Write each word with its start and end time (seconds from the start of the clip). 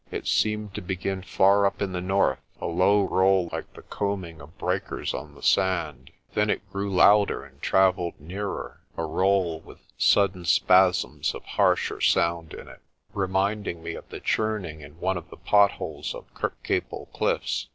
It 0.09 0.25
seemed 0.25 0.73
to 0.73 0.81
begin 0.81 1.21
far 1.21 1.63
up 1.63 1.79
in 1.79 1.91
the 1.91 2.01
north 2.01 2.39
a 2.59 2.65
low 2.65 3.03
roll 3.03 3.49
like 3.51 3.71
the 3.75 3.83
combing 3.83 4.41
of 4.41 4.57
breakers 4.57 5.13
on 5.13 5.35
the 5.35 5.43
sand. 5.43 6.09
Then 6.33 6.49
it 6.49 6.67
grew 6.71 6.91
louder 6.91 7.43
and 7.45 7.61
travelled 7.61 8.19
nearer 8.19 8.81
a 8.97 9.05
roll, 9.05 9.59
with 9.59 9.77
sudden 9.99 10.45
spasms 10.45 11.35
of 11.35 11.43
harsher 11.45 12.01
sound 12.01 12.55
in 12.55 12.67
it 12.67 12.77
j 12.79 12.81
reminding 13.13 13.83
me 13.83 13.93
of 13.93 14.09
the 14.09 14.19
churning 14.19 14.81
in 14.81 14.99
one 14.99 15.17
of 15.17 15.29
the 15.29 15.37
pot 15.37 15.73
holes 15.73 16.15
of 16.15 16.33
Kirkcaple 16.33 17.09
cliffs. 17.13 17.67